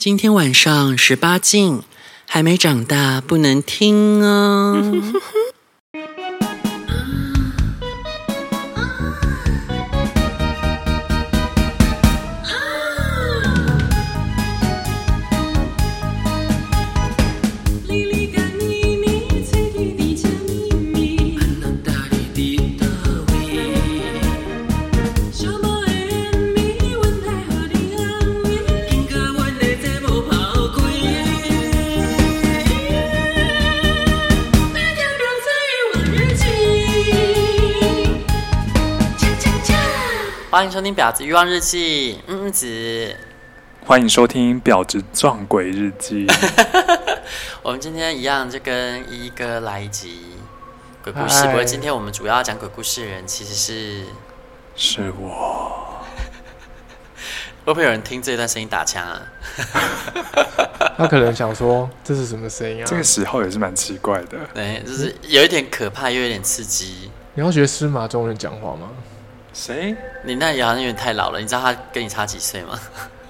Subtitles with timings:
[0.00, 1.82] 今天晚上十八禁，
[2.24, 4.82] 还没长大不能听哦。
[40.60, 43.16] 欢迎收听《婊子欲望日记》，嗯嗯子。
[43.86, 46.26] 欢迎收听《婊子撞鬼日记》。
[47.64, 50.20] 我们今天一样就跟一哥来一集
[51.02, 54.04] 鬼故事，不过今天我们主要要讲鬼故事的人其实是
[54.76, 56.04] 是我。
[57.64, 59.22] 会不会有人听这段声音打枪啊？
[60.98, 62.86] 他可能想说这是什么声音啊？
[62.86, 64.36] 这个喜好也是蛮奇怪的。
[64.52, 67.10] 对，就是有一点可怕，又有点刺激。
[67.32, 68.90] 你要学司马中人讲话吗？
[69.52, 69.96] 谁？
[70.24, 71.40] 你那也好像有点太老了。
[71.40, 72.78] 你知道他跟你差几岁吗？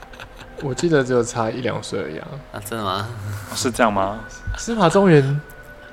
[0.63, 2.29] 我记得只有差一两岁而已啊。
[2.53, 3.09] 啊，真的吗？
[3.55, 4.21] 是这样吗？
[4.59, 5.41] 司马中原，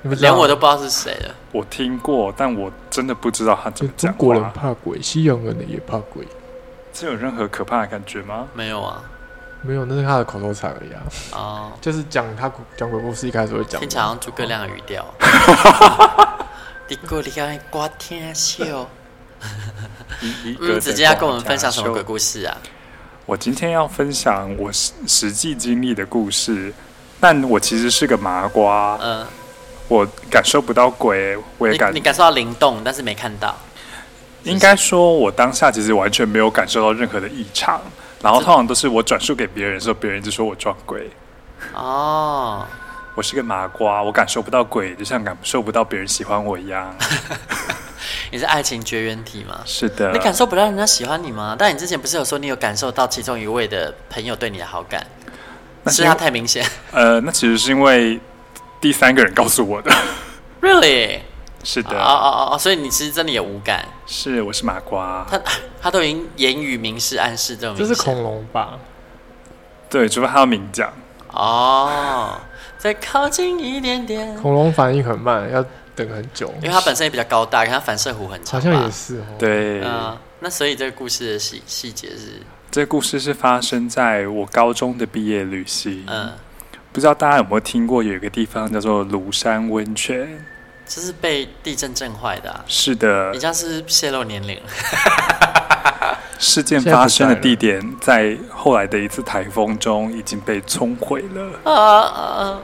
[0.02, 1.34] 你们连我都不知道是谁了。
[1.54, 4.12] 我听过，但我真的不知道他怎么讲。
[4.12, 6.28] 中国人怕鬼，西洋人也怕鬼。
[6.92, 8.48] 这有任何可怕的感觉吗？
[8.54, 9.02] 没有啊，
[9.62, 11.02] 没有，那是他的口头禅而已啊。
[11.32, 13.80] 哦，就是讲他讲鬼故事，一开始会讲。
[13.80, 15.06] 听起来像诸葛亮的语调。
[16.90, 18.88] 你过来挂天笑。
[20.60, 22.58] 嗯，直接要跟我们分享什么鬼故事啊？
[23.26, 26.74] 我今天要分享我实实际经历的故事，
[27.20, 28.98] 但我其实是个麻瓜。
[29.02, 29.26] 嗯，
[29.88, 33.56] 我感受不到鬼，我也感你，你感受到灵动，但是没看到。
[34.44, 37.82] 应该说，我当下其实完全没有感受到任何的异常，
[38.22, 41.10] 然后通常都是我转述给别人的时候，别人就说我撞鬼。
[41.74, 42.66] 哦，
[43.14, 46.96] 我是个麻瓜，我感受不到鬼，就像感受不到别人喜欢我一样。
[48.30, 49.62] 你是爱情绝缘体吗？
[49.66, 50.12] 是的。
[50.12, 51.56] 你感受不到人家喜欢你吗？
[51.58, 55.06] 但你之前不是有说你有感受到其中一位的朋友对你的好感？
[55.84, 56.66] 那是他太明显。
[56.92, 58.20] 呃，那其实是因为
[58.82, 59.92] 第三个人告诉我的。
[60.62, 61.20] Really？
[61.64, 61.98] 是的。
[61.98, 63.86] 哦哦哦，所以你其实真的有无感？
[64.06, 65.26] 是，我是麻瓜。
[65.30, 65.42] 他
[65.82, 67.76] 他都已经言语明示暗示这种。
[67.78, 68.78] 这是恐龙吧？
[69.90, 70.92] 对，除非他要明讲。
[71.32, 72.40] 哦，
[72.78, 74.36] 再靠近一点点。
[74.36, 75.64] 恐龙反应很慢，要。
[75.98, 78.62] 等很久，因为它本身也比较高大，它反射弧很长。
[78.62, 79.24] 好像也是哦。
[79.40, 86.04] 对，嗯，那所以这个故事的细细节是，这个故事是发生在我高中的毕业旅行。
[86.06, 86.32] 嗯，
[86.94, 90.46] 不知道大家有没有听过，有一个地方叫做庐山温泉，
[90.86, 92.64] 这是被地震震坏的啊。
[92.68, 94.62] 是的，你这样是泄露年龄。
[96.40, 101.60] 事件发生的地点在后来的一次台风中已经被冲毁了。
[101.64, 102.62] 啊啊啊！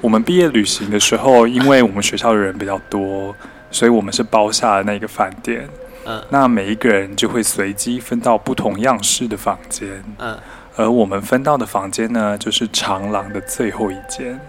[0.00, 3.34] 我们毕业旅行的时候，因为我们学校的人比较多，
[3.70, 5.68] 所以我们是包下了那个饭店。
[6.06, 10.02] 嗯，那每一个人就会随机分到不同样式的房间。
[10.18, 10.38] 嗯，
[10.76, 14.40] 而我们分到的房间呢，就是长廊的最后一间。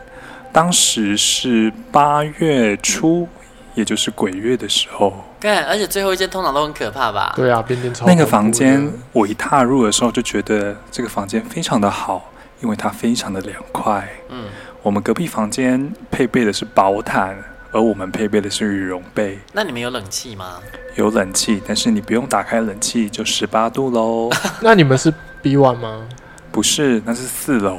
[0.54, 3.28] 当时是八月初，
[3.76, 5.14] 也就是鬼月的时候。
[5.42, 7.34] 对，而且最后一间通常都很可怕吧？
[7.36, 8.06] 对啊，边边超。
[8.06, 12.32] 那个房间，我一踏入的时候就觉得这个房间非常的好，
[12.62, 14.08] 因为它非常的凉快。
[14.30, 14.46] 嗯。
[14.84, 17.38] 我们隔壁房间配备的是薄毯，
[17.72, 19.38] 而我们配备的是羽绒被。
[19.54, 20.56] 那你们有冷气吗？
[20.96, 24.32] 有冷气，但是你不用打开冷气就十八度喽。
[24.60, 26.08] 那你们是 B one 吗？
[26.52, 27.78] 不是，那是四楼。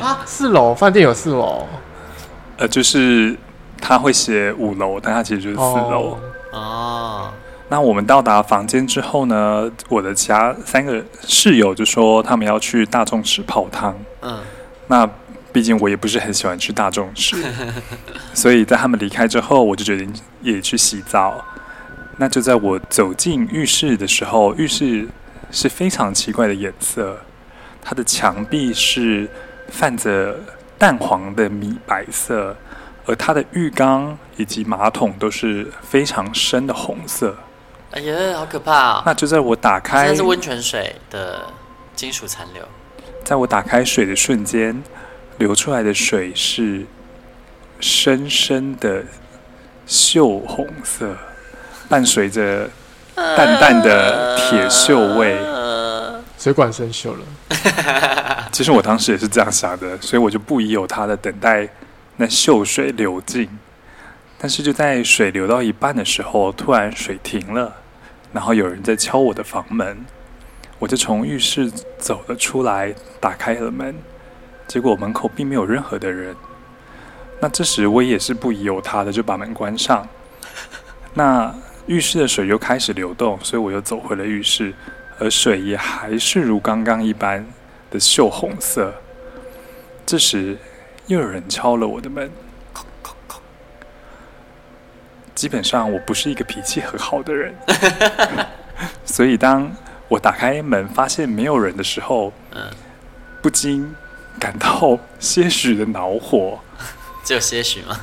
[0.00, 1.66] 啊，四楼饭店有四楼？
[2.58, 3.36] 呃，就是
[3.80, 6.16] 他会写五楼，但他其实就是四楼。
[6.52, 6.58] 哦。
[6.58, 7.32] 哦。
[7.68, 13.92] 那我们到达房间之后呢，我的其他三个室友就说他们要去大众池泡汤。
[14.20, 14.38] 嗯。
[14.86, 15.10] 那。
[15.52, 17.36] 毕竟我也不是很喜欢去大众 池，
[18.32, 21.44] 所以在他们离开之后，我就决定也去洗澡。
[22.16, 25.08] 那就在我走进浴室的时候，浴室
[25.50, 27.18] 是非常奇怪的颜色，
[27.82, 29.28] 它的墙壁是
[29.68, 30.38] 泛着
[30.78, 32.56] 淡黄的米白色，
[33.06, 37.36] 而它的浴缸以及马桶都是非常深的红色。
[37.92, 39.02] 哎呀，好可怕哦！
[39.04, 41.42] 那就在我打开，温泉水的
[41.94, 42.62] 金属残留。
[43.24, 44.82] 在我打开水的瞬间。
[45.38, 46.84] 流出来的水是
[47.80, 49.02] 深深的
[49.86, 51.16] 锈红色，
[51.88, 52.68] 伴随着
[53.14, 55.36] 淡淡的铁锈味，
[56.38, 57.18] 水管生锈了。
[58.52, 61.68] 其实我当时也是这样想的，所以我就不疑有他的等待
[62.16, 63.48] 那锈水流尽。
[64.38, 67.74] 但是就在水流到一半的时候，突然水停了，
[68.32, 70.04] 然后有人在敲我的房门。
[70.78, 73.94] 我就从浴室走了出来，打开了门，
[74.72, 76.34] 结果门口并没有任何的人。
[77.38, 80.08] 那这时我也是不疑有他的，就把门关上。
[81.12, 81.54] 那
[81.84, 84.72] 浴室的水又开始流动，所以我又走回了浴室，
[85.18, 87.46] 而水也还是如刚刚一般
[87.90, 88.94] 的锈红色。
[90.06, 90.56] 这时
[91.06, 92.30] 又有人敲了我的门。
[95.34, 97.54] 基本上我不是一个脾气很好的人，
[99.04, 99.70] 所以当
[100.08, 102.32] 我打开门发现没有人的时候，
[103.42, 103.94] 不禁
[104.42, 106.58] 感到些许的恼火。
[107.22, 107.96] 只有些许吗？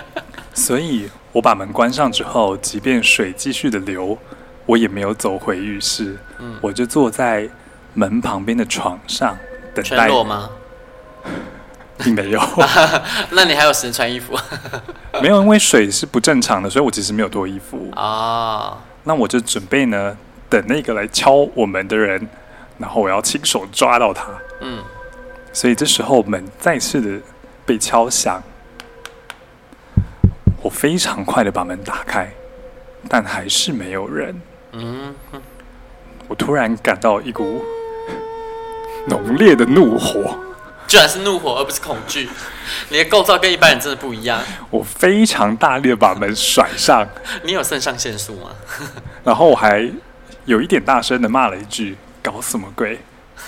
[0.54, 4.16] 所以我把门关上之后，即便水继续的流，
[4.64, 6.16] 我也没有走回浴室。
[6.38, 7.46] 嗯，我就坐在
[7.92, 9.36] 门旁边的床上
[9.74, 9.96] 等待。
[9.98, 10.48] 全裸吗？
[12.02, 12.40] 并没有。
[13.32, 14.34] 那你还有时间穿衣服？
[15.20, 17.90] 没有，因为水是不正常的，所以我其实没有脱衣服。
[17.94, 20.16] 啊、哦，那我就准备呢，
[20.48, 22.26] 等那个来敲我门的人，
[22.78, 24.28] 然后我要亲手抓到他。
[24.62, 24.82] 嗯，
[25.52, 27.20] 所以这时候门再次的
[27.66, 28.42] 被敲响。
[30.62, 32.30] 我非常快的把门打开，
[33.08, 34.40] 但还是没有人。
[34.72, 35.14] 嗯，
[36.28, 37.62] 我突然感到一股
[39.08, 40.38] 浓烈的怒火，
[40.86, 42.28] 居然是怒火而不是恐惧。
[42.88, 44.40] 你的构造跟一般人真的不一样。
[44.70, 47.06] 我非常大力的把门甩上。
[47.42, 48.50] 你有肾上腺素吗？
[49.24, 49.90] 然后我还
[50.44, 53.00] 有一点大声的骂了一句：“搞什么鬼？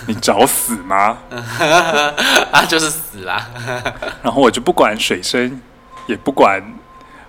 [0.07, 1.17] 你找死吗？”
[2.51, 3.47] 啊，就是死啦。
[4.23, 5.61] 然后我就不管水声，
[6.07, 6.61] 也不管。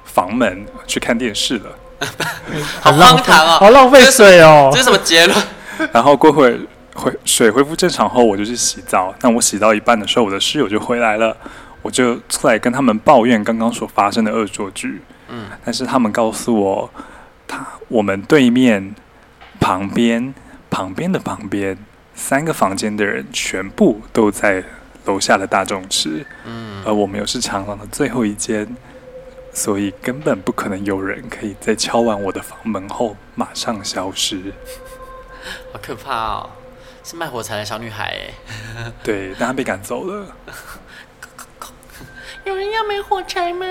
[0.05, 1.71] 房门去看电视了，
[2.81, 5.47] 好荒唐哦，好浪费水哦，这是什么结论？
[5.93, 6.59] 然后过会
[6.95, 9.15] 回水恢复正常后，我就去洗澡。
[9.21, 11.37] 但我洗到一半的时候，我的室友就回来了，
[11.83, 15.03] 我就出来跟他们抱怨刚刚所发生的恶作剧。
[15.29, 16.91] 嗯，但是他们告诉我，
[17.47, 18.95] 他我们对面
[19.61, 20.33] 旁边
[20.71, 21.77] 旁边的旁边
[22.17, 24.65] 三个房间的人全部都在
[25.05, 28.75] 楼下的大众池，嗯，而我们又是长廊的最后一间。
[29.53, 34.53] 所以根本不可能有人可以在敲完我的房门后马上消失，
[35.73, 36.51] 好可怕哦！
[37.03, 40.27] 是卖火柴的小女孩哎， 对，但她被赶走了。
[42.45, 43.65] 有人要买火柴吗？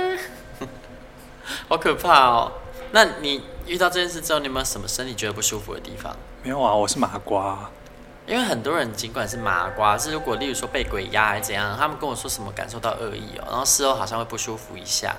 [1.68, 2.51] 好可怕哦！
[2.92, 6.15] 那你遇到这件事之后，你有没有什么身体觉得不舒服的地方？
[6.42, 7.69] 没有啊，我是麻瓜。
[8.27, 15.16] 因为很多人尽管是麻瓜，是如果例如说被鬼压还是怎样，他们跟我说什么感受到恶意哦，然后事后好像会不舒服一下。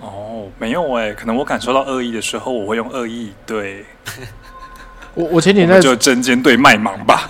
[0.00, 3.84] 哦，没有哎，可能我感受到恶意的时候，我会用恶意对。
[5.14, 7.26] 我我前几天就针尖对麦芒吧。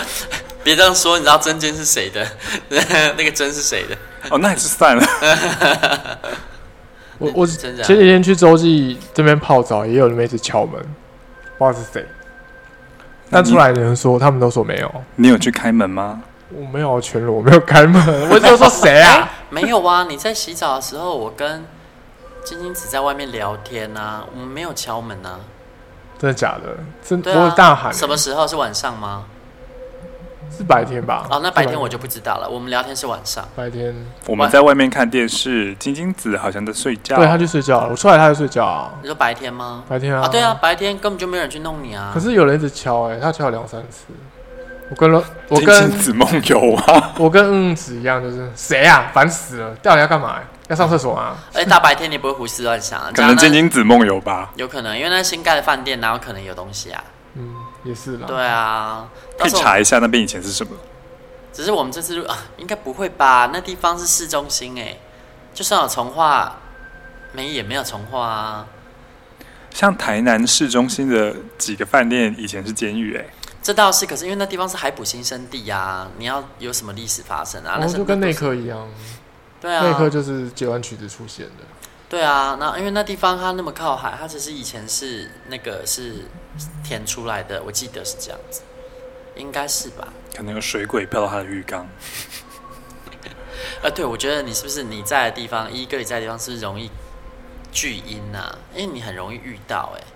[0.64, 2.26] 别这样说，你知道针尖是谁的？
[3.16, 3.96] 那个针是谁的？
[4.30, 5.04] 哦，那也是算了。
[7.18, 10.80] 我我前几天去洲际这边泡澡，也有人一直敲门，
[11.58, 12.06] 不知道是谁。
[13.32, 14.94] 但出来的人说，他们都说没有。
[15.16, 16.20] 你有去开门吗？
[16.50, 18.00] 我没有全裸，我没有开门。
[18.30, 19.28] 我就说谁啊？
[19.48, 20.04] 没有啊！
[20.04, 21.64] 你在洗澡的时候，我跟。
[22.44, 25.38] 晶晶只在外面聊天啊，我们没有敲门啊。
[26.18, 26.76] 真的假的？
[27.00, 27.96] 真的不会大喊、欸。
[27.96, 29.24] 什么时候是晚上吗？
[30.56, 31.26] 是白天吧？
[31.30, 32.48] 哦，那白天我就不知道了。
[32.48, 33.46] 我们聊天是晚上。
[33.56, 33.94] 白天
[34.26, 37.16] 我们在外面看电视，晶晶子好像在睡觉。
[37.16, 37.88] 对，他去睡觉。
[37.90, 38.92] 我出来，他就睡觉啊。
[39.00, 39.84] 你说白天吗？
[39.88, 40.22] 白天啊。
[40.22, 42.10] 啊，对啊，白天根本就没有人去弄你啊。
[42.12, 44.04] 可是有人一直敲，哎，他敲了两三次。
[44.90, 47.12] 我跟了，我跟晶晶子梦游啊。
[47.18, 49.10] 我跟嗯子一样，就是谁呀？
[49.14, 49.74] 烦死了！
[49.76, 50.36] 到底要干嘛？
[50.68, 51.34] 要上厕所啊！
[51.54, 53.10] 哎，大白天你不会胡思乱想啊？
[53.14, 54.50] 可能晶晶子梦游吧？
[54.56, 57.02] 有可能，因为那新盖的饭店哪有可能有东西啊？
[57.36, 58.26] 嗯，也是啦。
[58.26, 59.08] 对啊，
[59.38, 60.72] 可以查一下那边以前是什么。
[61.52, 63.50] 只是我们这次啊，应该不会吧？
[63.52, 64.98] 那地方是市中心哎，
[65.52, 66.60] 就算有从化，
[67.32, 68.66] 没也没有从化啊。
[69.70, 73.26] 像台南市中心的几个饭店以前是监狱哎，
[73.62, 74.06] 这倒是。
[74.06, 77.78] 可是因为那地方是海捕新生地啊，你要有什么历史发生啊？
[77.80, 78.88] 那就跟内科一样。
[79.60, 81.64] 对啊，内科就是截完曲子出现的。
[82.08, 86.26] 对啊，那因为那地方它那么靠海，它其实以前是那个是
[86.84, 88.62] 填出来的，我记得是这样子，
[89.36, 90.12] 应该是吧？
[90.34, 91.86] 可能有水鬼飘到他的浴缸。
[93.82, 96.90] 呃，对，我觉得你是不是你在的地方，一个你在的地方是不是容易
[97.72, 98.56] 聚阴啊？
[98.74, 100.06] 因为你很容易遇到哎、欸。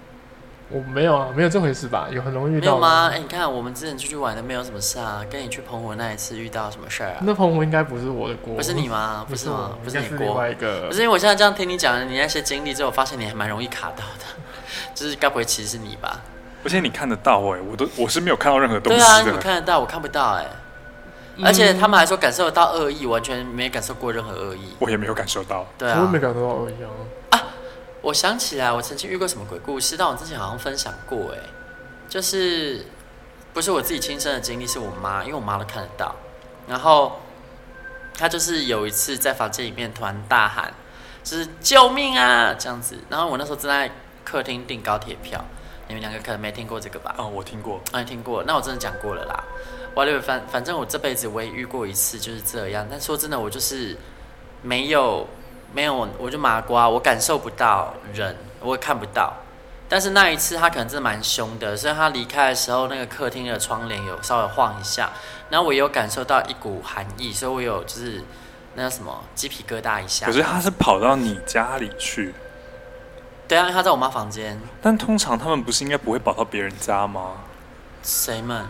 [0.68, 2.08] 我没有啊，没有这回事吧？
[2.10, 3.08] 有很容易遇到没有吗？
[3.08, 5.24] 哎、欸，你看我们之前出去玩都没有什么事啊。
[5.30, 7.16] 跟你去澎湖那一次遇到什么事儿啊？
[7.22, 9.24] 那澎湖应该不是我的锅，不是你吗？
[9.28, 9.78] 不是吗？
[9.84, 10.18] 不是你锅。
[10.18, 10.88] 另外一个。
[10.88, 14.24] 不是因为我现在这样听你讲你那些经历之后，我发现你还蛮容易卡到的，
[14.92, 16.20] 就是该不会其实是你吧？
[16.64, 19.04] 而且你看得到哎、欸，我都我是没有看到任何东西的。
[19.04, 20.48] 对啊，你看得到，我看不到哎、欸。
[21.44, 24.74] 而且他们还说感受得到恶意，完全没感受过任何恶意。
[24.78, 25.66] 我也没有感受到。
[25.78, 26.88] 对啊，我也没感受到恶意啊。
[28.06, 31.38] 我想起来，我曾经遇过什么鬼故事，但我之前好像分享过，哎，
[32.08, 32.86] 就是
[33.52, 36.14] 不是我自己亲身的经历，是我妈，因为我妈都看得到。
[36.68, 37.20] 然后
[38.16, 40.72] 她就是有一次在房间里面突然大喊，
[41.24, 42.96] 就是救命啊这样子。
[43.08, 43.90] 然后我那时候正在
[44.24, 45.44] 客厅订高铁票，
[45.88, 47.12] 你们两个可能没听过这个吧？
[47.18, 48.40] 哦，我听过，啊，你听过？
[48.44, 49.42] 那我真的讲过了啦。
[49.96, 53.96] 我反反正我这辈子我也遇过一次就是这样，但说真的，我就是
[54.62, 55.26] 没有
[55.76, 59.30] 没有，我就麻瓜，我感受不到人，我也看不到。
[59.90, 65.10] 但是那一次他可能真的蛮凶的，所以他离开的时候，那个客厅的窗帘有稍微晃一下，
[65.50, 68.24] 然后我有感受到一股寒意，所以我有就是
[68.74, 70.24] 那个什么鸡皮疙瘩一下。
[70.24, 72.34] 可是他是跑到你家里去？
[73.46, 74.58] 对啊，他在我妈房间。
[74.80, 77.32] 但通常他们不是应该不会跑到别人家吗？
[78.02, 78.64] 谁们？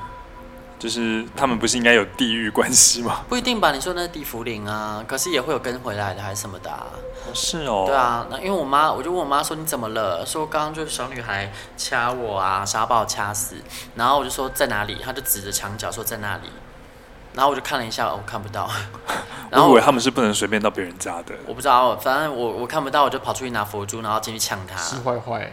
[0.78, 3.25] 就是他们不是应该有地域关系吗？
[3.28, 3.73] 不一定吧？
[3.73, 6.87] 你说那是地缚灵啊，可是也会有跟回来的，还是什么的啊？
[7.35, 7.85] 是哦。
[7.87, 10.25] 对啊，那因为我妈，我就问我妈说你怎么了？
[10.26, 13.56] 说刚刚就是小女孩掐我啊，想要把我掐死。
[13.95, 14.97] 然后我就说在哪里？
[15.02, 16.49] 她就指着墙角说在那里。
[17.35, 18.71] 然后我就看了一下，我看不到。
[19.50, 21.35] 然后我以为他们是不能随便到别人家的。
[21.47, 24.76] 我不知道，反正我我看不到，我就跑出去拿佛珠，然后进去抢她。
[24.76, 25.50] 是坏坏。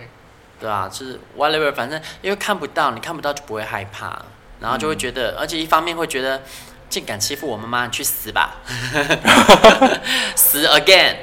[0.59, 4.21] 对啊，就是 whatever，反正因为看不到，你看不到就不会害怕。
[4.63, 6.41] 然后就会觉得，嗯、而且一方面会觉得，
[6.89, 8.55] 竟敢欺负我妈妈，你去死吧，
[10.37, 11.17] 死 again。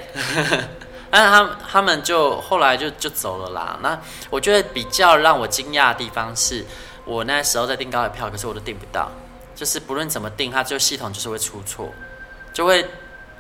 [1.11, 3.79] 但是他们他们就后来就就走了啦。
[3.83, 6.65] 那我觉得比较让我惊讶的地方是，
[7.07, 9.11] 我那时候在订高铁票，可是我都订不到，
[9.57, 11.91] 就是不论怎么订，它就系统就是会出错，
[12.53, 12.87] 就会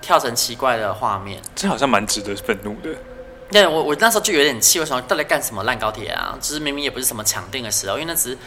[0.00, 1.42] 跳成奇怪的画面。
[1.54, 2.88] 这好像蛮值得愤怒的。
[3.52, 6.38] 对，我我那时候就有点气，我想到底干什么烂高铁啊？
[6.40, 8.38] 就是明明也不是什么抢订的时候，因为那只是。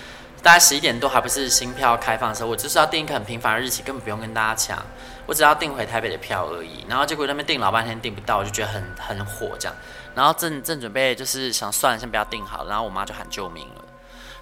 [0.44, 4.78] 大概十一点多还不是新票开放的时候，我就是要订一个很平凡的日期，根本不用跟大家抢，
[5.26, 6.86] 我只要订回台北的票而已。
[6.90, 9.76] 然后结果那边订老半天订不到，我就觉得很很火这样。
[10.14, 13.86] 然后正正准备就是想算了，先不要订好，然后我妈就喊救命了。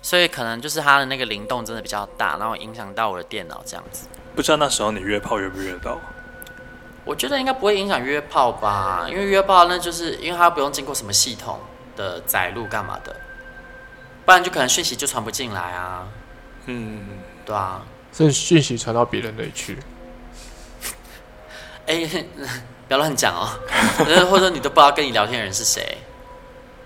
[0.02, 4.08] 所以可能就是它的那个灵动真的比较大，然后影响到我的电脑这样子。
[4.36, 6.00] 不知道那时候你约炮约不约到？
[7.06, 11.60] 我觉得应该不会影响约炮吧，因为约炮那就是因为它不用经过什么系统
[11.96, 13.16] 的载入干嘛的。
[14.26, 16.08] 不然就可能讯息就传不进来啊，
[16.68, 17.02] 嗯，
[17.46, 19.78] 对啊，所以讯息传到别人那里去。
[21.88, 22.26] 哎、欸，
[22.88, 23.50] 不要乱讲哦，
[23.98, 25.98] 或者说你都不知道跟你聊天的人是谁。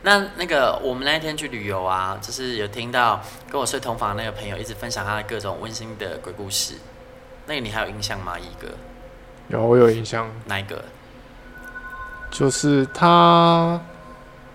[0.04, 6.75] 那那个我们那一天去旅游啊，就是有听到跟我睡同房的那个朋友一直分享他的各种温馨的鬼故事。
[7.48, 8.39] 那个你还有印象吗？
[8.39, 8.70] 一哥？
[9.50, 10.32] 有，我有印象。
[10.46, 10.84] 哪一个？
[12.32, 13.80] 就是他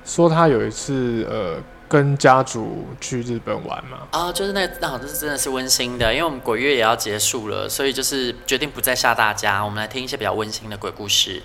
[0.05, 1.63] 说他有一次呃。
[1.91, 4.07] 跟家族去日本玩嘛？
[4.13, 11.43] 啊，就是那那好像是真的是温馨的，因为我们鬼月也要结束了，所以就是决定不再吓大家，我们来听一些比较温馨的鬼故事。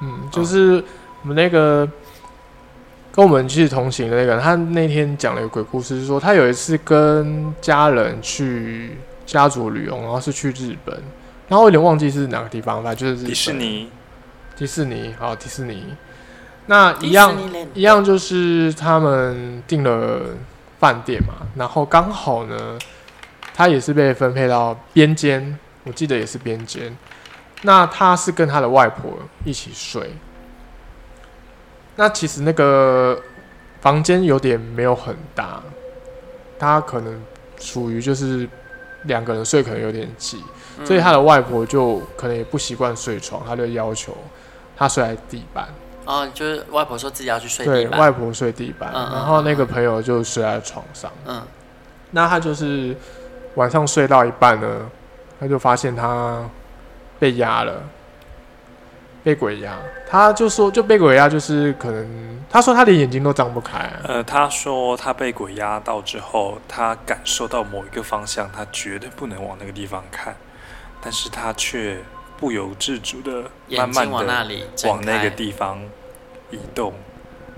[0.00, 0.74] 嗯，就是
[1.22, 1.84] 我们那个
[3.10, 10.94] 跟我们去同行的那个人，他那天讲了一个鬼故事，是说他有一次跟家人去家族旅游，然后是去日本，
[11.48, 13.90] 然后我有点忘记是哪个地方，反正就是迪士尼，
[14.56, 15.84] 迪士尼，好，迪士尼。
[16.66, 17.36] 那一样
[17.74, 20.20] 一样，就是他们订了
[20.78, 22.78] 饭店嘛，然后刚好呢，
[23.52, 26.96] 他也是被分配到边间，我记得也是边间。
[27.62, 30.14] 那他是跟他的外婆一起睡。
[31.96, 33.20] 那其实那个
[33.80, 35.60] 房间有点没有很大，
[36.58, 37.20] 他可能
[37.58, 38.48] 属于就是
[39.02, 40.42] 两个人睡可能有点挤，
[40.84, 44.16] 所以他的外婆就可能也不习惯睡床，他就要求
[44.76, 45.68] 他睡在地板。
[46.10, 47.90] 哦，就是外婆说自己要去睡地板。
[47.92, 51.08] 对，外婆睡地板，嗯、然后那个朋友就睡在床上。
[51.24, 51.40] 嗯，
[52.10, 52.96] 那他就是
[53.54, 54.90] 晚上睡到一半呢，
[55.38, 56.44] 他就发现他
[57.20, 57.80] 被压了，
[59.22, 59.78] 被鬼压。
[60.08, 63.88] 他就说，就被鬼压，就是可能他说他连眼睛都张不开。
[64.02, 70.34] 呃，他说他被鬼压到之后，他感受到某一个方向，他绝对不能往那个地方看，
[71.00, 71.98] 但是他却
[72.36, 75.78] 不由自主的慢慢的往那里往那个地方。
[76.50, 76.92] 移动，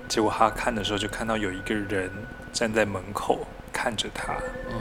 [0.07, 2.11] 结果他看的时候就看到有一个人
[2.51, 4.35] 站在门口看着他。
[4.69, 4.75] 嗯，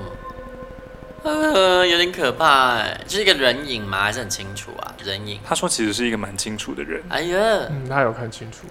[1.23, 4.02] 呃，有点可怕哎，就是一个人影吗？
[4.02, 4.95] 还是很清楚啊？
[5.02, 5.40] 人影？
[5.45, 7.02] 他说其实是一个蛮清楚的人。
[7.09, 7.38] 哎呀，
[7.71, 8.66] 嗯，他有看清楚。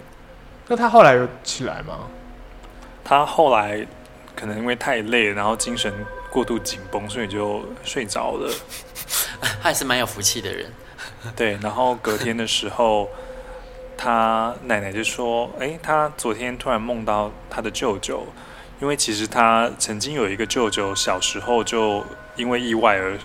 [0.67, 2.07] 那他后来有起来吗？
[3.03, 3.85] 他后来
[4.35, 5.93] 可能因为太累，然后精神
[6.29, 8.53] 过度紧绷，所以就睡着了。
[9.41, 10.71] 他 还是蛮有福气的人。
[11.35, 13.09] 对，然后隔天的时候。
[14.03, 18.25] 他奶奶就说：“诶，他昨天突然梦到他的舅舅，
[18.79, 22.03] 因为其实他曾经有一个舅舅，小时候就
[22.35, 23.15] 因为意外而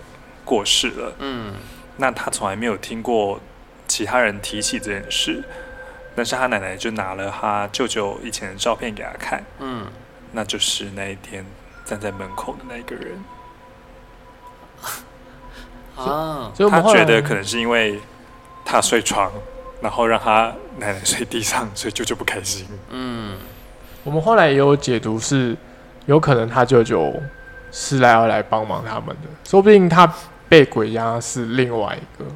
[0.44, 1.14] 过世了。
[1.18, 1.54] 嗯，
[1.96, 3.40] 那他从来没有听过
[3.88, 5.42] 其他人提起这件事，
[6.14, 9.42] 但是他奶奶就拿了他舅舅以前的照片给他看。
[9.60, 9.86] 嗯，
[10.32, 11.42] 那就是那一天
[11.86, 13.24] 站在门口的那个人。
[15.96, 17.98] 啊，所以他觉得可能是因为
[18.62, 19.32] 他睡床，
[19.86, 22.66] 然后让他奶奶睡地上，所以舅舅不开心。
[22.90, 23.36] 嗯，
[24.02, 25.56] 我们后来也有解读是，
[26.06, 27.14] 有可能他舅舅
[27.70, 30.12] 是来要来帮忙他们的，说不定他
[30.48, 32.28] 被鬼压是另外一个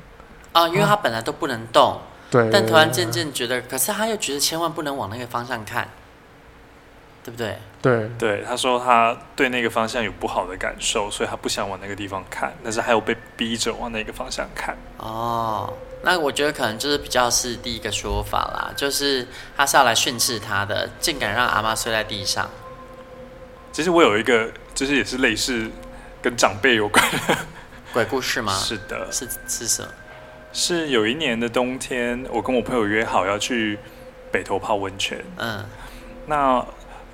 [0.53, 1.99] 啊，因为他本来都不能动，啊、
[2.31, 5.89] 对，但突然渐渐觉得，可是他又觉得千万不能往那个方向看。
[7.23, 7.59] 对不对？
[7.83, 14.75] 对对，他说他对那个方向有不好的感受，所以他不想往那个地方看，但是还有被逼着往那个方向看。
[14.97, 15.71] 哦，
[16.03, 19.27] 那我觉得可能就是比较是第一个说法啦，就是
[19.57, 22.51] 他是要来训斥他的，竟敢让阿妈睡在地上。
[23.73, 25.71] 其实我有一个，就是也是类似
[26.21, 27.37] 跟长辈有关的
[27.93, 28.53] 鬼故事吗？
[28.55, 29.89] 是的，是是什么？
[30.53, 33.79] 是有一年的冬天，我跟我朋友约好要去
[34.33, 35.25] 北头泡温泉。
[35.37, 35.65] 嗯，
[36.27, 36.65] 那。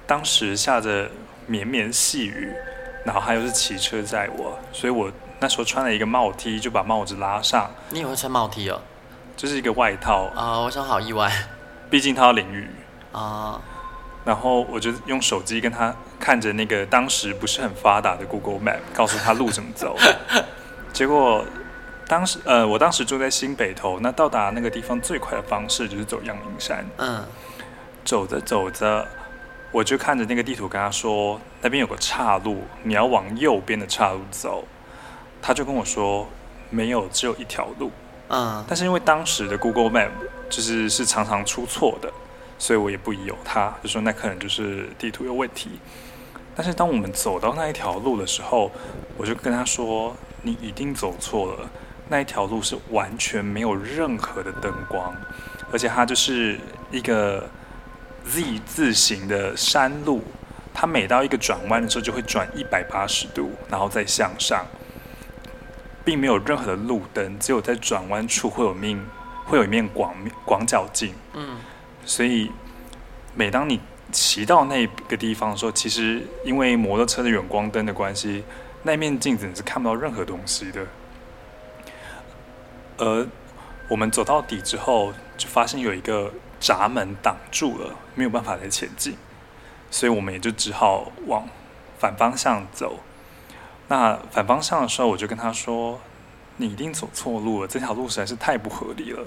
[0.09, 1.11] 当时下着
[1.49, 2.53] 绵绵细雨，
[3.05, 5.11] 然后他又是骑车载我，所以我
[5.47, 7.71] 那时候穿了一个帽 T，就把帽子拉上。
[7.91, 8.83] 你也会穿帽 T 哦？
[9.37, 10.65] 就是一个外套啊、哦！
[10.65, 11.31] 我想好意外，
[11.89, 12.69] 毕竟他要淋雨
[13.13, 13.21] 啊。
[13.21, 13.61] 哦、
[14.25, 19.97] 然后我就用手机跟他看着那个当时不是很发达的 Google Map，告诉他路怎么走。
[20.93, 21.45] 结果
[22.09, 26.85] 当时呃，我当时住在新北头，那到达那个地方最快的方式就是走阳明山。
[26.97, 27.25] 嗯，
[28.05, 29.07] 走着走着。
[29.71, 34.67] 我就看着那个地图，跟他说那边有个岔路，你要往右边的岔路走。
[35.41, 36.27] 他就跟我说
[36.71, 37.91] 没有，只有一条路。
[38.29, 40.11] 嗯，但是因为当时的 Google Map
[40.51, 42.13] 就是是常常出错的，
[42.59, 45.79] 所以我也不疑有他，就说那可能就是地图有问题。
[46.55, 48.71] 但是当我们走到那一条路的时候，
[49.17, 51.71] 我就跟他说你一定走错了，
[52.09, 55.15] 那一条路是完全没有任何的灯光，
[55.73, 56.59] 而且它就是
[56.91, 57.49] 一个。
[58.29, 60.21] Z 字形的山路，
[60.75, 64.67] 它每到一个转弯的时候就会转一百八十度，然后再向上，
[66.07, 68.99] 并没有任何的路灯，只有在转弯处会有面
[69.45, 70.15] 会有一面广
[70.47, 71.13] 广角镜。
[71.35, 71.59] 嗯，
[72.07, 72.51] 所以
[73.35, 73.79] 每当你
[74.11, 78.45] 骑到那个地方的时候，其实因为摩托车的远光灯的关系，
[78.85, 80.87] 那面镜子你是看不到任何东西的。
[82.99, 83.27] 而
[83.89, 86.33] 我们走到底之后，就发现有一个。
[86.59, 89.15] 闸门挡住了，没有办法再前进，
[89.91, 91.47] 所以我们也就只好往
[91.99, 92.99] 反方向走。
[93.89, 96.01] 那反方向的时候，我就跟他说
[96.59, 99.25] ：“你一定走错路了，这条路实在是太不合理了。”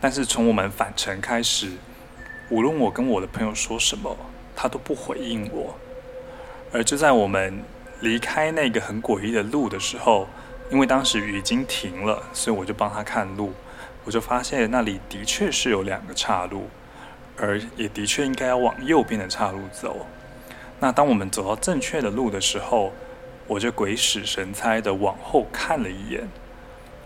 [0.00, 1.70] 但是从我们返程开始，
[2.50, 4.16] 无论我跟我的朋友说什么，
[4.56, 5.74] 他都不回应我。
[6.72, 7.62] 而就在我们
[8.00, 10.26] 离开那个很诡异的路的时候，
[10.70, 13.52] 因为当时雨已经停了，所以我就帮他看路。
[14.04, 16.68] 我就发现那里的确是有两个岔路，
[17.38, 20.04] 而也的确应该要往右边的岔路走。
[20.80, 22.92] 那当我们走到正确的路的时候，
[23.46, 26.28] 我就鬼使神差的往后看了一眼，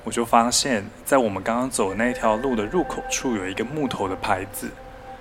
[0.04, 4.70] 我就发现，在我们刚刚走的那条路的入口处有一个木头的牌子，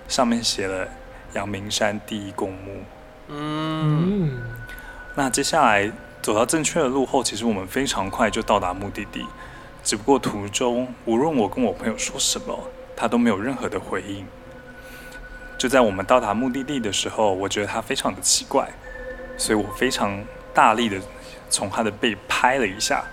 [0.08, 0.88] 上面写了
[1.34, 2.84] “阳明山第一公墓”。
[3.30, 4.40] 嗯，
[5.16, 9.26] 那接下来走到正确的路后，其实我们非常快就到达目的地。
[9.84, 12.58] 只不过途中，无论我跟我朋友说什么，
[12.96, 14.26] 他都没有任何的回应。
[15.58, 18.70] 就在我们到达目的地的时候，我觉得他非常的奇怪，
[19.38, 20.24] 所以我非常
[20.58, 21.00] 大力的
[21.52, 23.04] 从他的背拍了一下，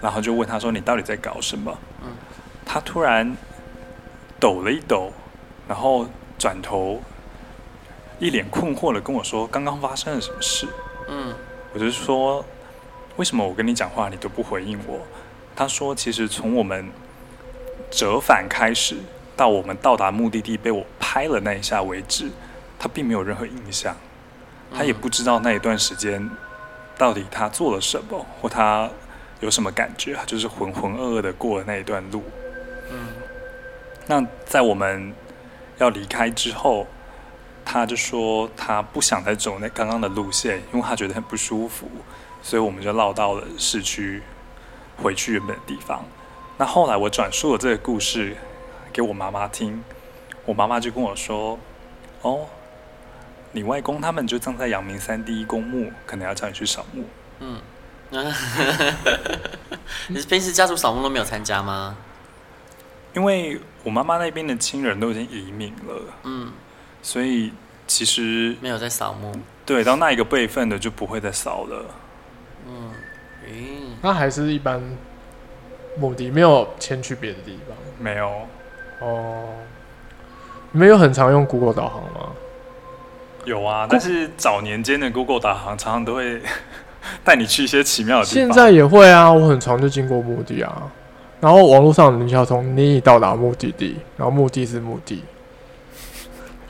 [0.00, 2.10] 然后就问他说：“你到底在搞什么？”嗯，
[2.64, 3.36] 他突然
[4.38, 5.12] 抖了一抖，
[5.66, 6.06] 然后
[6.38, 7.02] 转头
[8.20, 10.68] 一脸困惑的跟我说：“刚刚发生了什么事？”
[11.10, 11.34] 嗯，
[11.74, 12.44] 我就说
[13.18, 15.00] ：“为什么我跟你讲话你都不回应我？”
[15.56, 16.88] 他说：“其实从我们
[17.90, 18.96] 折返开始，
[19.36, 22.30] 到我们到达目的地被我拍了那一下为止，
[22.78, 23.96] 他并没有任何印象。
[24.72, 26.30] 他也不知道那一段时间
[27.02, 28.88] 到底他做了什么，或他
[29.40, 30.14] 有什么感觉。
[30.14, 32.22] 他就是浑浑噩噩的过了那一段路。
[32.92, 33.08] 嗯，
[34.06, 35.12] 那在我们
[35.78, 36.86] 要离开之后，
[37.64, 41.88] 他就说他不想再走那刚刚的路线，因为他觉得很不舒服，
[42.40, 44.22] 所以我们就绕到了市区。”
[45.02, 46.04] 回去原本的地方。
[46.58, 48.36] 那后来我转述了这个故事
[48.92, 49.82] 给我妈妈听，
[50.44, 51.58] 我妈妈就跟我说
[52.22, 52.46] ：“哦，
[53.52, 57.04] 你外公他们就葬在阳明山第一公墓，可能要叫你去扫墓。”
[57.40, 57.60] 嗯，
[60.08, 61.96] 你是平时家族扫墓都没有参加吗？
[63.14, 66.50] 因为我妈妈那边的亲人都已经移民了，嗯，
[67.02, 67.52] 所以
[67.86, 69.34] 其实没有在扫墓。
[69.66, 71.84] 对，到那一个辈分的就不会再扫了。
[72.66, 72.90] 嗯。
[73.44, 74.80] 嗯，那还是一般
[75.98, 77.76] 目的，没有迁去别的地方。
[77.98, 78.48] 没有。
[79.00, 79.48] 哦，
[80.70, 82.32] 你们有很常用 Google 导航吗？
[83.44, 86.40] 有啊，但是早年间的 Google 导航常常都会
[87.24, 88.34] 带你去一些奇妙的地方。
[88.34, 90.82] 现在也会啊，我很常就经过目的啊。
[91.40, 95.20] 然后网络上人家说你已到达目的地，然后目的是目的，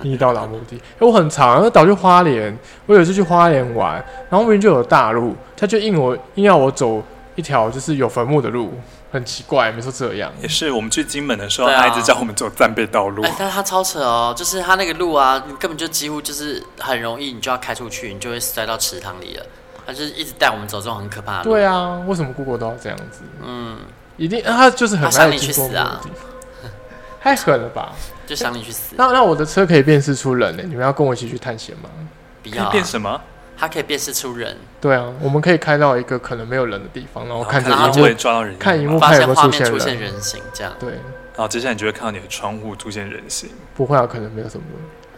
[0.01, 0.81] 你已到达目的。
[0.99, 2.57] 我很常，导去花莲，
[2.87, 3.97] 我有一次去花莲玩，
[4.31, 7.03] 然后后面就有大路，他就硬我硬要我走
[7.35, 8.79] 一条就是有坟墓的路，
[9.11, 10.33] 很奇怪，没说这样。
[10.41, 13.23] 也是我们去金门的时候，啊、他一直叫我们走战备道路。
[13.23, 19.47] 哎，但他超扯哦，就是他那个路啊，你根本就几乎就是很容易，你就要开出去，你就会摔到池塘里了。
[19.87, 21.53] 他就是一直带我们走这种很可怕的路。
[21.53, 23.23] 对啊，为什么 Google 都要这样子？
[23.43, 23.79] 嗯。
[24.19, 25.99] 一定，他就是很爱去死啊！
[27.21, 27.93] 太狠了吧！
[28.27, 28.95] 就想你去死。
[28.97, 30.63] 那那我的车可以辨识出人呢？
[30.67, 31.89] 你们要跟我一起去探险吗？
[32.43, 33.21] 不要变什么？
[33.63, 34.57] 它可以辨识出人。
[34.81, 40.91] 对啊，我们可以开到一个可能没有人的地方，然后看着萤幕抓到人，看萤幕看有没有出现出现人形，这样对。
[40.91, 43.51] 然后接下来你就会看到你的窗户出现人形。
[43.77, 44.65] 不会啊，可能没有什么。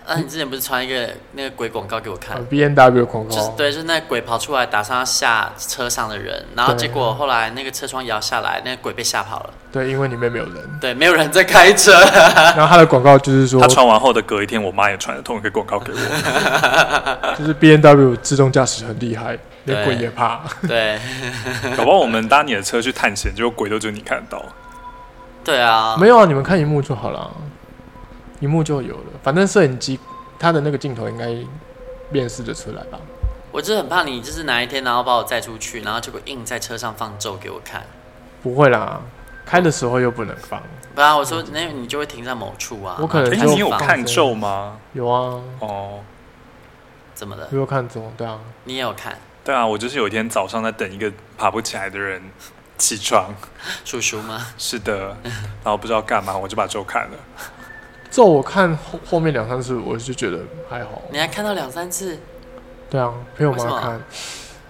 [0.06, 9.50] 那、啊、你之前不是传一个那个鬼广告给我看？B N W 广告，就是对，就是那鬼跑出来打算要下车上的人，然后结果后来那个车窗摇下来，那个鬼被吓跑了。
[9.72, 10.54] 对，因为里面没有人。
[10.78, 11.98] 对，没有人在开车。
[12.54, 20.42] 然后他的广告就是说，他传完后的隔一天，我妈也传了同一个广告给我， 就是 B N W 自动驾驶很厉害，连鬼也怕。
[20.68, 20.98] 对，
[21.78, 24.44] 搞不好我们搭你的车去探险，结果鬼都只有你看得到。
[25.42, 27.30] 对啊，没有啊，你们看荧幕就好了。
[28.44, 29.98] 屏幕就有了，反正摄影机
[30.38, 31.34] 它的那个镜头应该
[32.12, 33.00] 辨识得出来吧。
[33.50, 37.82] 我就很怕你，就是哪一天然后把我载出去，然后结果硬在车上放咒给我看。
[38.42, 39.00] 不会啦，
[39.46, 40.62] 开的时候又不能放。
[40.94, 42.98] 不啊我说那你就会停在某处啊。
[43.00, 44.76] 我可能就、欸、你有看咒吗？
[44.92, 45.40] 有啊。
[45.60, 46.00] 哦，
[47.14, 47.48] 怎么了？
[47.50, 48.38] 没有看咒，对啊。
[48.64, 49.18] 你也有看？
[49.42, 52.20] 对啊，我就是有一天早上在等一个爬不起来的人
[52.76, 53.34] 起床。
[53.86, 54.48] 叔叔吗？
[54.58, 55.16] 是的。
[55.22, 57.16] 然后不知道干嘛，我就把咒看了。
[58.14, 60.38] 咒我看后后面两三次，我就觉得
[60.70, 61.02] 还好。
[61.10, 62.16] 你还看到两三次？
[62.88, 64.00] 对啊，陪我妈看。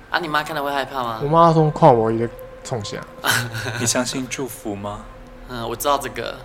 [0.08, 1.20] 啊，你妈看了会害怕吗？
[1.22, 2.26] 我妈说看我一个
[2.64, 2.96] 冲下。
[3.78, 5.04] 你相信祝福吗？
[5.50, 6.36] 嗯，我知道这个。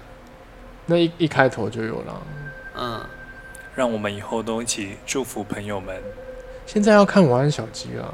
[0.88, 2.22] 那一一开头就有了。
[2.76, 3.00] 嗯，
[3.76, 5.96] 让我们以后都一起祝福朋友们。
[6.66, 8.14] 现在要看《晚安小鸡》啊。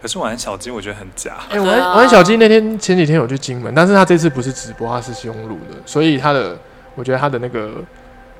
[0.00, 1.38] 可是《晚安小鸡》我觉得很假。
[1.50, 6.56] 哎、欸，《晚安晚安小鸡》那天前几天有去金门，但是他这次不是直播，他是用录的，所以他的。
[6.94, 7.72] 我觉得他的那个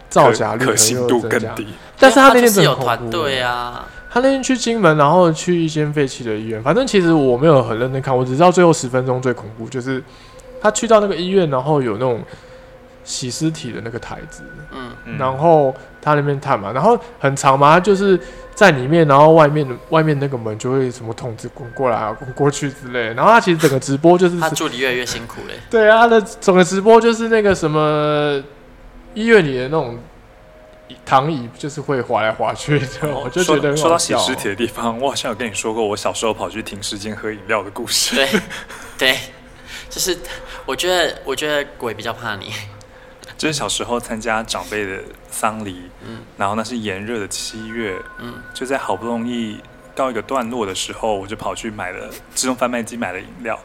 [0.09, 1.67] 造假率可信度更低，
[1.99, 3.87] 但是他那天真的有团队啊。
[4.11, 6.63] 他那天去金门，然后去一间废弃的医院。
[6.63, 10.01] 反正其实我没有很认真看，我只知道最后十分钟最恐怖，就是
[10.63, 12.23] 他去到那个医院，然后有那种
[13.03, 18.17] 洗尸体的那个台子，嗯，然后他那边探嘛，然后很长嘛，他就是
[18.55, 23.13] 在里面，然后外面外面那个门就会什么筒子滚过来啊，滚过去之类。
[23.15, 25.55] 然后他其实整个直播就是他助理越来越辛苦嘞。
[25.71, 28.43] 对啊，他的整个直播就是那个什么。
[29.17, 29.97] 医院里的那种
[31.07, 38.17] 躺椅，就是会滑来滑去的，哦、我就觉得说到洗尸体的地方，我好像有跟你说过，我小时候跑去停尸间喝饮料的故事。
[38.17, 38.29] 对，
[38.99, 39.19] 对，
[39.89, 40.19] 就是
[40.67, 42.53] 我觉得，我觉得鬼比较怕你。
[43.37, 49.61] 就是小时候参加长辈的丧礼，嗯，然后那是炎热的七月，嗯，就在好不容易
[49.95, 53.59] 到一个段落的时候，我就跑去买了自动贩卖机买了饮料。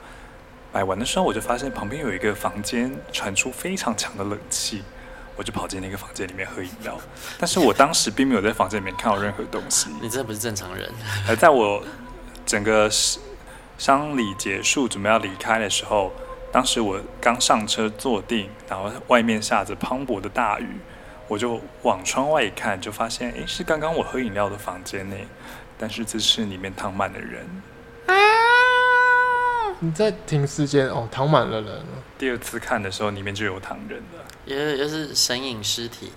[0.72, 4.84] 买完的时候，我就发现旁边有一个房间传出非常强的冷气。
[5.36, 7.00] 我就跑进那个房间里面喝饮料，
[7.40, 9.90] 但是我当时并没有在房间里面看到任何东西。
[10.02, 10.92] 你真的不是正常人。
[11.30, 11.82] 而在我
[12.46, 12.90] 整个
[13.78, 16.12] 丧礼结束准备要离开的时候，
[16.52, 20.68] 当时我刚上车坐定，然后外面下着磅礴的大雨，
[21.28, 25.28] 我就往窗外一看，就发现，哎，是刚刚我喝饮料的房间内，
[25.78, 27.48] 但是这是里面躺满了人。
[29.82, 31.86] 你在停尸间哦，躺满了人。
[32.18, 34.26] 第二次看的时候，里面就有躺人了。
[34.46, 36.12] 也也是神隐尸体，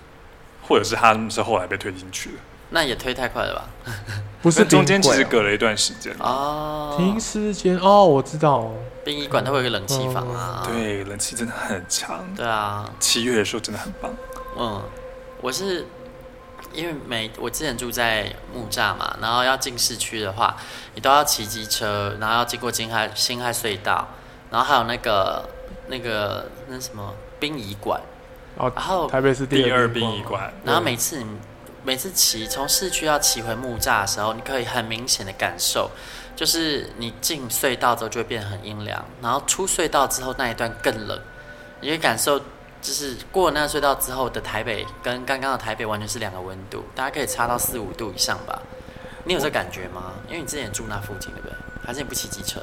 [0.67, 2.35] 或者是他们是后来被推进去的。
[2.73, 3.93] 那也推太快了吧？
[4.41, 6.95] 不是，中间其实隔了一段时间哦。
[6.97, 8.69] 停尸间哦，我知道，
[9.05, 10.63] 殡仪馆它会有个冷气房啊。
[10.67, 12.19] 对，冷气真的很强。
[12.35, 14.11] 对啊，七月的时候真的很棒。
[14.57, 14.81] 嗯，
[15.39, 15.85] 我是
[16.73, 20.57] 因为每我之前住在木栅嘛，然后要进市区的话，
[20.95, 24.07] 你都要骑机车，然后要经过金海新海隧道，
[24.49, 25.47] 然后还有那个
[25.87, 28.01] 那个那什么殡仪馆。
[28.57, 31.25] 然后台北是第二殡仪馆，然后每次你
[31.83, 35.91] 每次骑从市区要骑回木栅的时候，你可以很明显的感受，
[36.35, 41.19] 就是你进隧道之后就会变得很阴凉，然后出隧道之后那一段更冷，
[41.81, 48.61] 你会感受就是过了那个隧道之后的台北跟刚刚的台北完全是两个温度，大家可以差到四五度以上吧？
[49.25, 50.13] 你有这感觉吗？
[50.27, 51.55] 因为你之前住那附近对不对？
[51.85, 52.61] 还是你不骑机车？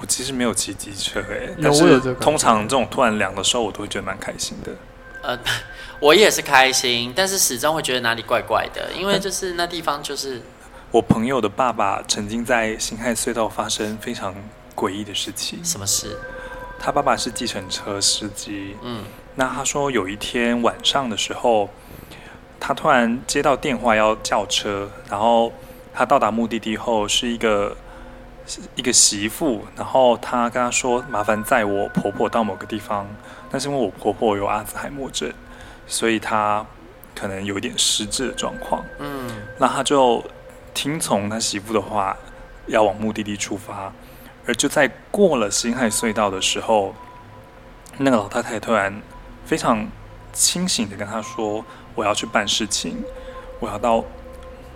[0.00, 4.72] 我其实没有骑机车哎，但是通常这种突然凉的时候，我都会觉得蛮开心的。
[5.22, 5.38] 呃，
[6.00, 10.40] 我也是开心，但是始终会觉得哪里怪怪的， 因为就是那地方就是
[10.90, 14.34] 我朋友的爸爸曾经在辛亥隧道发生非常
[14.74, 15.64] 诡异的事情。
[15.64, 16.16] 什么事？
[16.78, 18.76] 他爸爸是计程车司机。
[18.82, 19.04] 嗯，
[19.34, 21.68] 那他说有一天晚上的时候，
[22.58, 25.52] 他突然接到电话要叫车，然后
[25.92, 27.76] 他到达目的地后是一个
[28.74, 33.06] 一个媳妇，然后她跟他说：“麻烦载我婆婆到某个地方。”
[33.50, 35.32] 但是因为我婆婆有阿兹海默症，
[35.86, 36.64] 所以她
[37.14, 38.84] 可能有一点失智的状况。
[38.98, 40.24] 嗯，那他就。
[40.72, 42.16] 听从他媳妇的话，
[42.68, 43.92] 要往目的地出发。
[44.46, 46.94] 而就在过了辛亥隧道的时候，
[47.98, 49.02] 那个老太太突然
[49.44, 49.88] 非常
[50.32, 51.64] 清醒的跟他说
[51.96, 53.02] ：“我要去办事情，
[53.58, 54.04] 我要到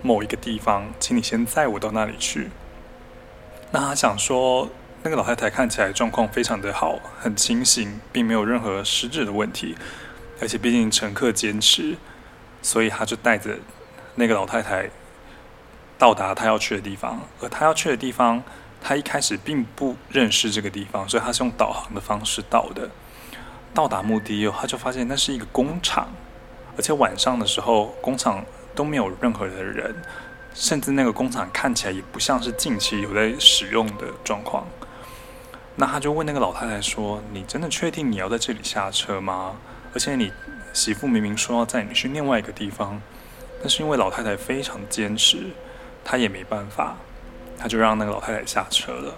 [0.01, 2.49] 某一个地方，请你先载我到那里去。”
[3.71, 4.69] 那他想说，
[5.03, 9.75] 那个老太太看起来状况非常的好，很清醒，并没有任何失智的问题。
[10.41, 11.95] 而且毕竟乘客坚持，
[12.61, 13.57] 所以他就带着
[14.15, 14.89] 那个老太太。
[15.97, 18.43] 到达他要去的地方，而他要去的地方，
[18.81, 22.89] 他一开始并不认识这个地方，所以他是用导航的方式到的。
[23.73, 26.09] 到达目的地后，他就发现那是一个工厂，
[26.75, 28.43] 而且晚上的时候，工厂
[28.75, 29.95] 都没有任何的人，
[30.55, 34.65] 甚至那个工厂看起来也不像是近期有在使用的状况。
[35.75, 39.57] 那他就问那个老太太说：“你真的确定你要在这里下车吗？
[39.93, 40.31] 而且你
[40.73, 43.01] 媳妇明明说要载你去另外一个地方，
[43.59, 45.51] 但是因为老太太非常坚持。”
[46.07, 46.95] 她也没办法，
[47.57, 49.15] 他就让那个老太太下车了。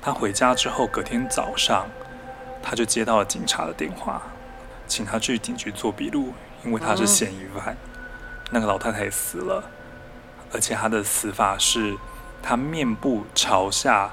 [0.00, 1.88] 他回家之后，隔天早上，
[2.62, 4.22] 他就接到了警察的电话，
[4.86, 6.32] 请他去警局做笔录，
[6.64, 7.76] 因为他是嫌疑犯。
[8.52, 9.68] 那个老太太死了，
[10.52, 11.96] 而且他的死法是，
[12.42, 14.12] 他面部朝下，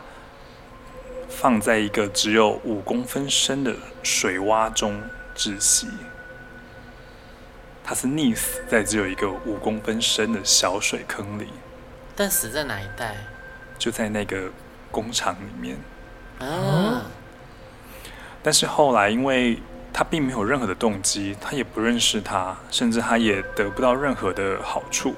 [1.29, 5.01] 放在一个只有五公分深的水洼中
[5.35, 5.87] 窒息。
[7.83, 11.49] 他是溺死在只有一个五公分深的小水坑里，
[12.15, 13.15] 但死在哪一带？
[13.77, 14.49] 就在那个
[14.89, 15.77] 工厂里面。
[16.39, 17.05] 啊！
[18.41, 19.59] 但是后来，因为
[19.93, 25.15] 他并没有任何的动机，他也不认识他，甚至他也得不到任何的好处，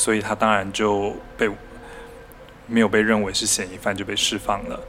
[0.00, 1.50] 所以他当然就被
[2.66, 4.80] 没有被认为是嫌疑犯，就被释放了。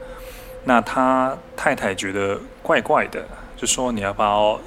[0.64, 3.22] 那他太太觉得怪怪的，
[3.56, 4.58] 就说：“你要不要？”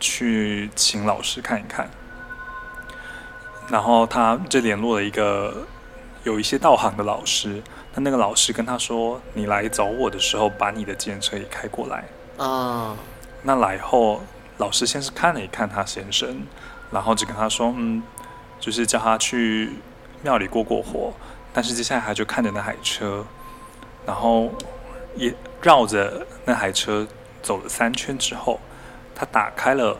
[0.00, 1.88] 去请老师看一看，
[3.68, 5.66] 然后他就联络了一个
[6.24, 7.62] 有一些道行的老师。
[7.94, 12.04] 那那个老师跟他说：“你来找我的时候，把你的计程车也开过来。”
[12.36, 12.94] 啊，
[13.44, 14.20] 那来后，
[14.58, 16.42] 老师先是看了一看他先生，
[16.90, 18.02] 然后就跟他说：“嗯，
[18.60, 19.70] 就是叫他去
[20.24, 21.12] 庙里过过火。”
[21.54, 23.24] 但是接下来他就看着那台车，
[24.04, 24.50] 然后
[25.14, 25.32] 也
[25.62, 27.06] 绕着那台车
[27.40, 28.58] 走了三圈之后。
[29.14, 29.96] 他打开了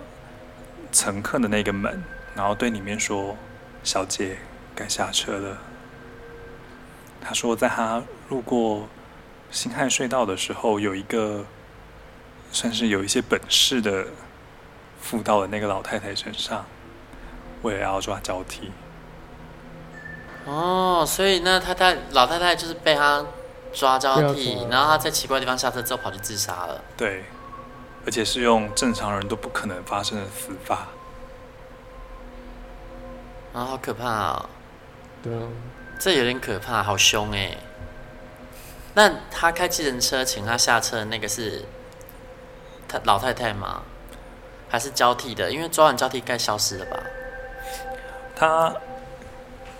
[0.90, 2.02] 乘客的那个门，
[2.34, 3.36] 然后对里面说
[3.84, 4.38] ：“小姐，
[4.74, 5.58] 该下车了。”
[7.22, 8.88] 他说，在他路过
[9.52, 11.44] 辛亥隧道的时候，有一个
[12.50, 14.06] 算是有一些本事的
[15.00, 16.66] 附到了那个老太太身上，
[17.62, 18.72] 为了要抓交替。
[20.46, 23.24] 哦，所以那太太老太太就是被他
[23.72, 26.80] 抓交替，然后他在奇怪的地方下车之后跑去自杀了。
[26.96, 27.24] 对。
[28.06, 30.88] 而且是用正常人都不可能发生的死法，
[33.54, 34.50] 啊，好可怕啊！
[35.22, 35.40] 对啊，
[35.98, 37.56] 这有点可怕，好凶哎！
[38.92, 41.64] 那他开计程车请他下车的那个是
[42.86, 43.80] 他老太太吗？
[44.68, 45.50] 还是交替的？
[45.50, 47.00] 因为抓完交替该消失了吧？
[48.36, 48.74] 他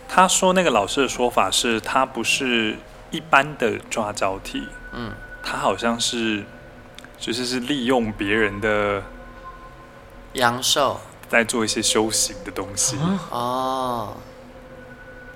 [0.09, 2.77] 他说那个老师的说法是他不是
[3.11, 5.13] 一般的抓交替，嗯，
[5.43, 6.45] 他好像是。
[7.17, 9.01] 就是是利用别人的
[10.35, 12.99] 阳寿，在做一些修行的东西
[13.31, 14.15] 哦。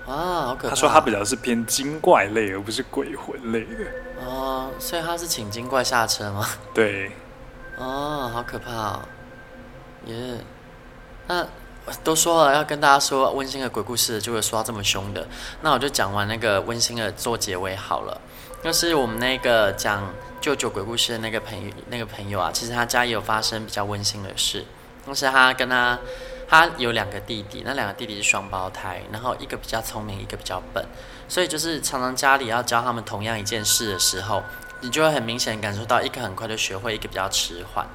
[0.05, 0.13] 啊，
[0.49, 0.71] 好可怕！
[0.71, 4.27] 他说他比较是偏精怪类，而不是鬼魂类的。
[4.27, 6.47] 哦，所以他是请精怪下车吗？
[6.75, 7.13] 对。
[7.79, 9.01] 哦，好可怕哦！
[10.07, 10.39] 耶、yeah，
[11.29, 11.47] 那
[12.05, 15.27] 都说了要跟大家说温馨的鬼故事，就会说到这么凶的。
[15.63, 18.21] 那我就讲完那个温馨的做结尾好了。
[18.63, 24.65] 就是我们那个讲舅舅鬼故事的那个朋友，那个朋友啊，其实他家也有发生比较温馨的事。
[25.05, 25.99] 同时他跟他，
[26.49, 30.85] 他有两个弟弟，那两个弟弟是双胞胎，然后一个比较聪明，一个比较笨，
[31.29, 34.43] 所以就是常常家里要教他们同样一件事的时候，
[34.81, 37.87] 你就会很明显感受到一个很快就学会，一个比较迟缓。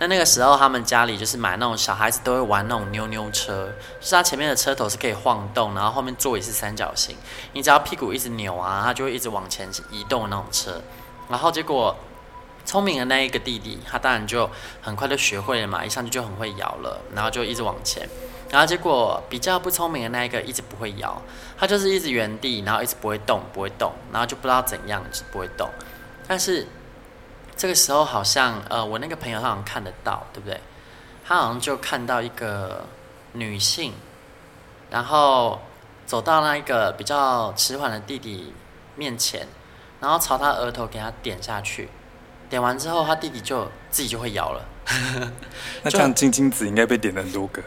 [0.00, 7.14] 那那个时候，他们家里就是买那种小孩子都会玩那种扭扭车，就是它前面的车头是可以晃动，然后后面座椅是三角形，
[7.52, 10.80] 你只要屁股一直扭啊，它就会一直往前移动那种车。
[11.28, 11.94] 然后结果
[12.64, 14.48] 聪明的那一个弟弟，他当然就
[14.80, 18.08] 很快就学会了嘛，一上去就很会摇了，然后就一直往前。
[18.48, 21.20] 然后结果比较不聪明的那一个一直不会摇，
[21.58, 25.68] 他就是一直原地，然后一直不会动，不会动，然后就不知道怎样，就不会动。
[26.26, 26.66] 但是
[27.60, 30.58] 这个时候好像呃，我那个朋友他好像看得到，对不对？
[31.26, 32.86] 他好像就看到一个
[33.32, 33.92] 女性，
[34.88, 35.60] 然后
[36.06, 38.54] 走到那一个比较迟缓的弟弟
[38.96, 39.46] 面前，
[40.00, 41.90] 然后朝他额头给他点下去，
[42.48, 44.64] 点完之后他弟弟就自己就会摇了。
[45.82, 47.62] 那这样金金子应该被点了很多个。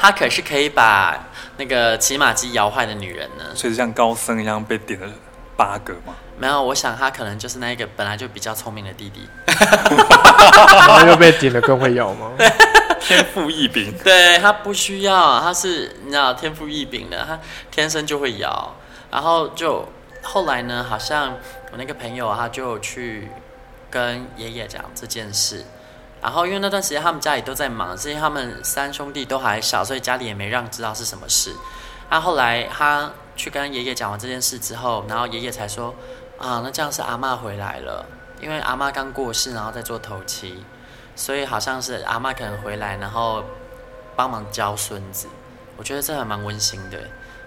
[0.00, 5.06] 他可是可以把那个骑马机摇坏的女人呢，所以像高僧一样被点了
[5.54, 6.14] 八个吗？
[6.40, 12.30] 没有，我想他可能就是那一个本来就比较聪明的弟弟，然后又被顶了更会咬吗？
[12.98, 17.38] 天赋异禀，对，他不需要，他是你知道天赋异禀的，他
[17.70, 18.74] 天生就会咬。
[19.10, 19.86] 然后就
[20.22, 21.36] 后来呢，好像
[21.72, 23.28] 我那个朋友他就去
[23.90, 25.64] 跟爷爷讲这件事。
[26.22, 31.54] 然后，因为那段时间他们家里都在忙，所以他们三兄弟都还小，所以家里也没让知道是什么事。
[32.10, 35.94] 那、啊、后来他去跟爷爷讲完这件事之后，然后爷爷才说
[36.40, 38.04] ：“啊，那这样是阿嬷回来了，
[38.40, 40.64] 因为阿嬷刚过世，然后在做头七，
[41.14, 43.44] 所以好像是阿嬷可能回来，然后
[44.16, 45.28] 帮忙教孙子。
[45.76, 46.98] 我觉得这还蛮温馨的，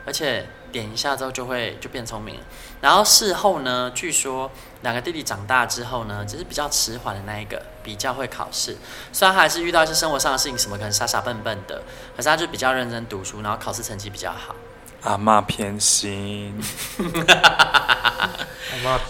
[0.05, 2.41] 而且。”点一下之后就会就变聪明了，
[2.81, 4.49] 然后事后呢，据说
[4.81, 8.75] 两个弟弟长大之后呢，只是比较迟缓的那一个比较会考试，
[9.11, 11.83] 虽然还是遇到一些生活上的事情，什么可能傻傻笨笨的，
[12.17, 14.55] 可是他就比较认真读书，然后考试成绩比较好。
[15.03, 16.53] 阿妈 偏心。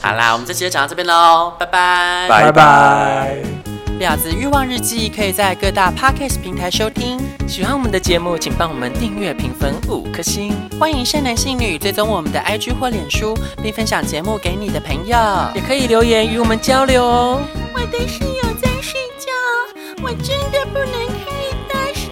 [0.01, 3.38] 好啦，我们这期就讲到这边喽，拜拜，拜拜。
[3.99, 7.19] 婊子欲望日记可以在各大 Podcast 平台收听。
[7.47, 10.51] 喜欢我们的节目，请帮我们订阅、评分五颗星。
[10.79, 15.17] 欢迎善男信女追踪我们的 IG 或脸书，并分享节目给你的朋友，
[15.53, 17.39] 也可以留言与我们交流哦。
[17.73, 19.32] 我的室友在睡觉，
[20.01, 21.32] 我真的不能开
[21.69, 22.12] 大声。